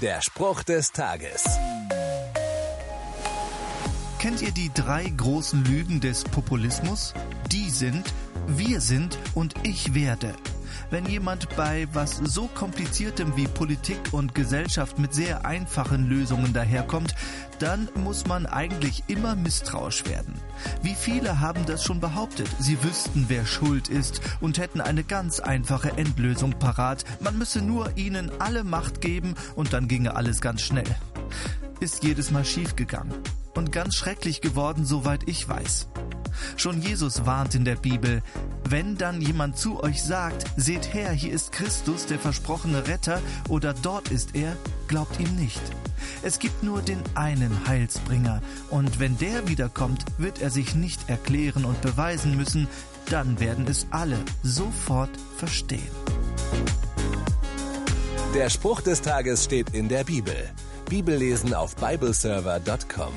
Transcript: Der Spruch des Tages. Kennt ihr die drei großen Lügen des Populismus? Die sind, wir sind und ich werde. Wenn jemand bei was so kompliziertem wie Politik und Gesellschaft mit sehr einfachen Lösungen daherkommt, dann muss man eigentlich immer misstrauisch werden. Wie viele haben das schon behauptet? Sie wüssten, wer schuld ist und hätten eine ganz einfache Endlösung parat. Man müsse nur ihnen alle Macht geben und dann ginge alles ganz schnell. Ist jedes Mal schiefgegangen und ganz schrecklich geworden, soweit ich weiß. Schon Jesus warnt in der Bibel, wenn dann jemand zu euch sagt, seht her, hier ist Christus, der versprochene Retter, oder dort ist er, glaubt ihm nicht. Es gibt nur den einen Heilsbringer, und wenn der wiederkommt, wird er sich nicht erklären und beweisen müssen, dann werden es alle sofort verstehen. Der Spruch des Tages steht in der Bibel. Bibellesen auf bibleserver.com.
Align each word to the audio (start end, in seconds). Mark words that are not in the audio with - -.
Der 0.00 0.22
Spruch 0.22 0.62
des 0.62 0.92
Tages. 0.92 1.44
Kennt 4.18 4.40
ihr 4.40 4.50
die 4.50 4.70
drei 4.72 5.04
großen 5.04 5.62
Lügen 5.62 6.00
des 6.00 6.24
Populismus? 6.24 7.12
Die 7.52 7.68
sind, 7.68 8.14
wir 8.46 8.80
sind 8.80 9.18
und 9.34 9.54
ich 9.62 9.92
werde. 9.92 10.34
Wenn 10.90 11.06
jemand 11.06 11.54
bei 11.56 11.86
was 11.92 12.16
so 12.16 12.48
kompliziertem 12.48 13.36
wie 13.36 13.46
Politik 13.46 14.12
und 14.12 14.34
Gesellschaft 14.34 14.98
mit 14.98 15.14
sehr 15.14 15.44
einfachen 15.44 16.08
Lösungen 16.08 16.52
daherkommt, 16.52 17.14
dann 17.60 17.88
muss 17.94 18.26
man 18.26 18.46
eigentlich 18.46 19.04
immer 19.06 19.36
misstrauisch 19.36 20.04
werden. 20.06 20.34
Wie 20.82 20.94
viele 20.94 21.38
haben 21.38 21.64
das 21.64 21.84
schon 21.84 22.00
behauptet? 22.00 22.48
Sie 22.58 22.82
wüssten, 22.82 23.26
wer 23.28 23.46
schuld 23.46 23.88
ist 23.88 24.20
und 24.40 24.58
hätten 24.58 24.80
eine 24.80 25.04
ganz 25.04 25.38
einfache 25.38 25.96
Endlösung 25.96 26.58
parat. 26.58 27.04
Man 27.20 27.38
müsse 27.38 27.62
nur 27.62 27.96
ihnen 27.96 28.32
alle 28.40 28.64
Macht 28.64 29.00
geben 29.00 29.36
und 29.54 29.72
dann 29.72 29.86
ginge 29.86 30.16
alles 30.16 30.40
ganz 30.40 30.62
schnell. 30.62 30.96
Ist 31.78 32.02
jedes 32.02 32.32
Mal 32.32 32.44
schiefgegangen 32.44 33.14
und 33.54 33.70
ganz 33.70 33.94
schrecklich 33.94 34.40
geworden, 34.40 34.84
soweit 34.84 35.28
ich 35.28 35.48
weiß. 35.48 35.86
Schon 36.56 36.82
Jesus 36.82 37.26
warnt 37.26 37.54
in 37.54 37.64
der 37.64 37.76
Bibel, 37.76 38.22
wenn 38.68 38.96
dann 38.96 39.20
jemand 39.20 39.56
zu 39.56 39.82
euch 39.82 40.02
sagt, 40.02 40.44
seht 40.56 40.94
her, 40.94 41.10
hier 41.12 41.32
ist 41.32 41.52
Christus, 41.52 42.06
der 42.06 42.18
versprochene 42.18 42.86
Retter, 42.86 43.20
oder 43.48 43.74
dort 43.74 44.10
ist 44.10 44.34
er, 44.34 44.56
glaubt 44.88 45.18
ihm 45.20 45.34
nicht. 45.36 45.60
Es 46.22 46.38
gibt 46.38 46.62
nur 46.62 46.82
den 46.82 47.00
einen 47.14 47.66
Heilsbringer, 47.66 48.42
und 48.70 48.98
wenn 49.00 49.18
der 49.18 49.48
wiederkommt, 49.48 50.04
wird 50.18 50.40
er 50.40 50.50
sich 50.50 50.74
nicht 50.74 51.08
erklären 51.08 51.64
und 51.64 51.80
beweisen 51.80 52.36
müssen, 52.36 52.68
dann 53.10 53.40
werden 53.40 53.66
es 53.68 53.86
alle 53.90 54.18
sofort 54.42 55.10
verstehen. 55.36 55.80
Der 58.34 58.48
Spruch 58.48 58.80
des 58.80 59.02
Tages 59.02 59.44
steht 59.44 59.70
in 59.70 59.88
der 59.88 60.04
Bibel. 60.04 60.36
Bibellesen 60.88 61.52
auf 61.52 61.74
bibleserver.com. 61.76 63.12